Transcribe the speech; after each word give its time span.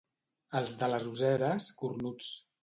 Els 0.59 0.73
de 0.79 0.89
les 0.93 1.05
Useres, 1.11 1.69
cornuts. 1.83 2.33